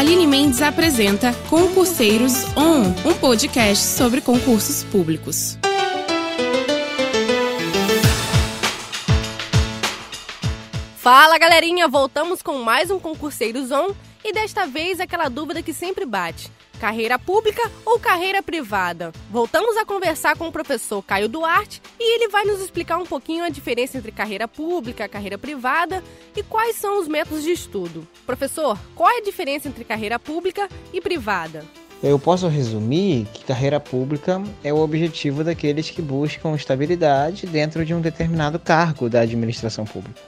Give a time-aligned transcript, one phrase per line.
[0.00, 5.58] Aline Mendes apresenta Concurseiros On, um podcast sobre concursos públicos.
[10.96, 13.90] Fala galerinha, voltamos com mais um Concurseiros On
[14.24, 16.50] e desta vez aquela dúvida que sempre bate:
[16.80, 19.12] carreira pública ou carreira privada?
[19.30, 23.44] Voltamos a conversar com o professor Caio Duarte e ele vai nos explicar um pouquinho
[23.44, 26.02] a diferença entre carreira pública, carreira privada
[26.34, 28.08] e quais são os métodos de estudo.
[28.24, 31.62] Professor, qual é a diferença entre carreira pública e privada?
[32.02, 37.92] Eu posso resumir que carreira pública é o objetivo daqueles que buscam estabilidade dentro de
[37.92, 40.18] um determinado cargo da administração pública.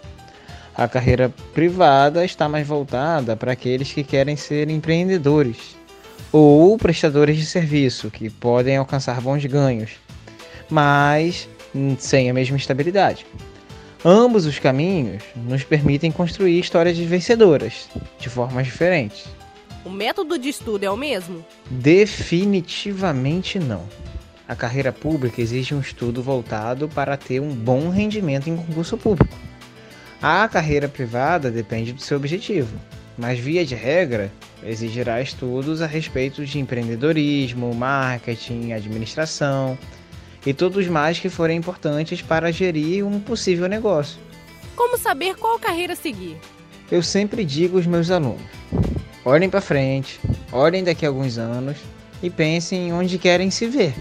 [0.74, 5.80] A carreira privada está mais voltada para aqueles que querem ser empreendedores
[6.32, 9.90] ou prestadores de serviço, que podem alcançar bons ganhos,
[10.70, 11.48] mas
[11.98, 13.26] sem a mesma estabilidade.
[14.04, 19.26] Ambos os caminhos nos permitem construir histórias vencedoras, de formas diferentes.
[19.84, 21.44] O método de estudo é o mesmo?
[21.70, 23.84] Definitivamente não.
[24.48, 29.36] A carreira pública exige um estudo voltado para ter um bom rendimento em concurso público.
[30.20, 32.76] A carreira privada depende do seu objetivo,
[33.16, 34.32] mas via de regra
[34.62, 39.76] exigirá estudos a respeito de empreendedorismo, marketing, administração
[40.44, 44.18] e todos mais que forem importantes para gerir um possível negócio.
[44.74, 46.36] Como saber qual carreira seguir?
[46.90, 48.42] Eu sempre digo aos meus alunos:
[49.24, 51.76] olhem para frente, olhem daqui a alguns anos
[52.22, 53.94] e pensem em onde querem se ver.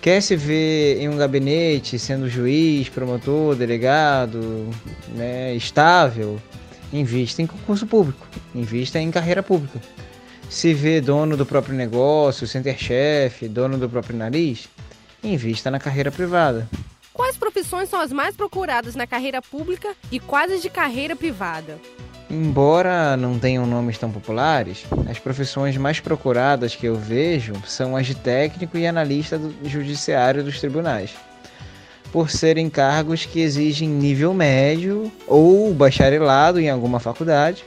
[0.00, 4.68] Quer se ver em um gabinete sendo juiz, promotor, delegado,
[5.14, 6.40] né, estável?
[6.92, 9.80] Invista em concurso público, invista em carreira pública.
[10.48, 14.68] Se vê dono do próprio negócio, center-chefe, dono do próprio nariz?
[15.22, 16.68] Invista na carreira privada.
[17.12, 21.78] Quais profissões são as mais procuradas na carreira pública e quais as de carreira privada?
[22.28, 28.06] Embora não tenham nomes tão populares, as profissões mais procuradas que eu vejo são as
[28.06, 31.10] de técnico e analista do judiciário dos tribunais,
[32.12, 37.64] por serem cargos que exigem nível médio ou bacharelado em alguma faculdade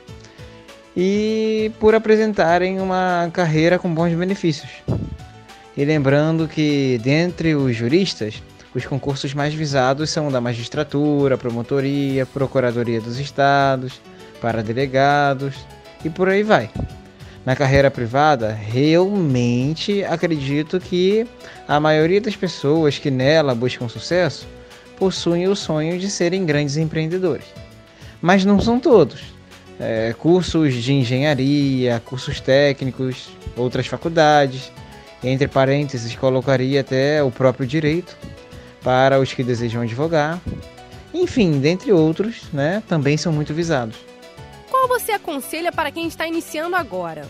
[0.96, 4.70] e por apresentarem uma carreira com bons benefícios.
[5.76, 8.44] E lembrando que, dentre os juristas,
[8.76, 14.02] os concursos mais visados são da magistratura, promotoria, procuradoria dos estados
[14.40, 15.56] para delegados
[16.04, 16.70] e por aí vai.
[17.46, 21.28] Na carreira privada, realmente acredito que
[21.68, 24.48] a maioria das pessoas que nela buscam sucesso
[24.98, 27.46] possuem o sonho de serem grandes empreendedores.
[28.22, 29.22] Mas não são todos.
[29.78, 34.72] É, cursos de engenharia, cursos técnicos, outras faculdades,
[35.22, 38.16] entre parênteses, colocaria até o próprio direito
[38.82, 40.40] para os que desejam advogar.
[41.14, 44.13] Enfim, dentre outros, né, também são muito visados.
[44.74, 47.28] Qual você aconselha para quem está iniciando agora?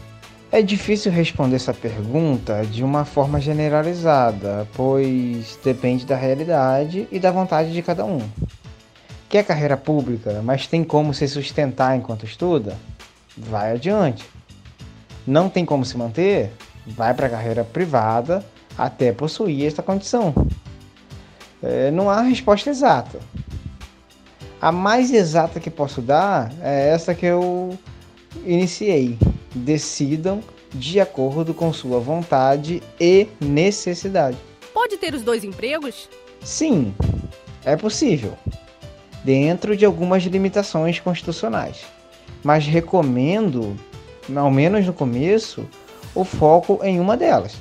[0.50, 7.32] É difícil responder essa pergunta de uma forma generalizada, pois depende da realidade e da
[7.32, 8.22] vontade de cada um.
[9.28, 12.78] Quer carreira pública, mas tem como se sustentar enquanto estuda?
[13.36, 14.24] Vai adiante.
[15.28, 16.50] Não tem como se manter?
[16.88, 18.42] Vai para a carreira privada
[18.78, 20.34] até possuir esta condição.
[21.62, 23.20] É, não há resposta exata.
[24.64, 27.78] A mais exata que posso dar é essa que eu
[28.46, 29.18] iniciei.
[29.54, 30.42] Decidam
[30.74, 34.38] de acordo com sua vontade e necessidade.
[34.74, 36.08] Pode ter os dois empregos?
[36.42, 36.96] Sim,
[37.66, 38.38] é possível,
[39.22, 41.84] dentro de algumas limitações constitucionais.
[42.42, 43.76] Mas recomendo,
[44.34, 45.68] ao menos no começo,
[46.16, 47.54] o foco em uma delas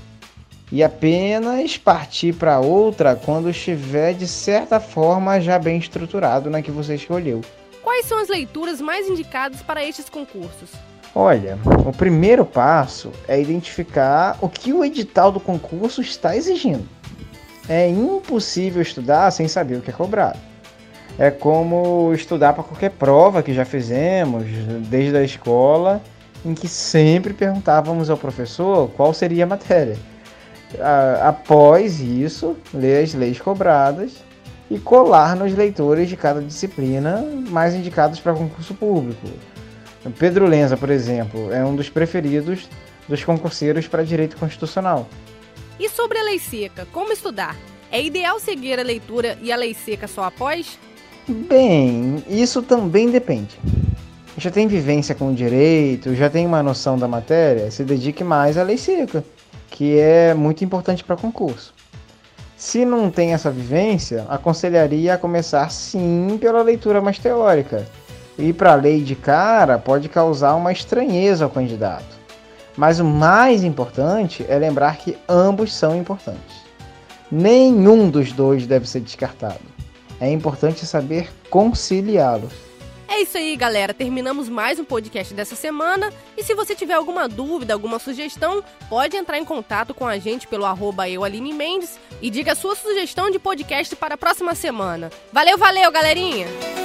[0.72, 6.70] e apenas partir para outra quando estiver de certa forma já bem estruturado na que
[6.70, 7.42] você escolheu.
[7.82, 10.70] Quais são as leituras mais indicadas para estes concursos?
[11.14, 16.88] Olha, o primeiro passo é identificar o que o edital do concurso está exigindo.
[17.68, 20.38] É impossível estudar sem saber o que é cobrado.
[21.18, 24.44] É como estudar para qualquer prova que já fizemos
[24.88, 26.00] desde a escola,
[26.42, 29.98] em que sempre perguntávamos ao professor qual seria a matéria
[31.22, 34.12] após isso, ler as leis cobradas
[34.70, 39.28] e colar nos leitores de cada disciplina mais indicados para concurso público.
[40.18, 42.68] Pedro Lenza, por exemplo, é um dos preferidos
[43.08, 45.06] dos concurseiros para direito constitucional.
[45.78, 47.56] E sobre a lei seca, como estudar?
[47.90, 50.78] É ideal seguir a leitura e a lei seca só após?
[51.28, 53.58] Bem, isso também depende.
[54.38, 58.56] Já tem vivência com o direito, já tem uma noção da matéria, se dedique mais
[58.56, 59.22] à lei seca
[59.72, 61.74] que é muito importante para concurso.
[62.56, 67.84] Se não tem essa vivência, aconselharia a começar sim pela leitura mais teórica
[68.38, 72.20] ir para a lei de cara pode causar uma estranheza ao candidato.
[72.76, 76.62] Mas o mais importante é lembrar que ambos são importantes.
[77.30, 79.60] Nenhum dos dois deve ser descartado.
[80.20, 82.52] É importante saber conciliá-los.
[83.12, 83.92] É isso aí, galera.
[83.92, 86.10] Terminamos mais um podcast dessa semana.
[86.34, 90.48] E se você tiver alguma dúvida, alguma sugestão, pode entrar em contato com a gente
[90.48, 91.04] pelo arroba
[91.54, 95.10] Mendes e diga a sua sugestão de podcast para a próxima semana.
[95.30, 96.81] Valeu, valeu, galerinha!